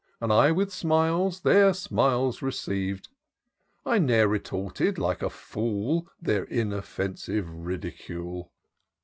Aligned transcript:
And 0.19 0.33
I 0.33 0.51
with 0.51 0.73
smiles 0.73 1.41
their 1.41 1.75
smiles 1.75 2.41
received; 2.41 3.09
I 3.85 3.99
ne'er 3.99 4.27
retorted, 4.27 4.97
like 4.97 5.21
a 5.21 5.29
fool, 5.29 6.07
Their 6.19 6.45
inoffensive 6.45 7.47
ridicule. 7.47 8.51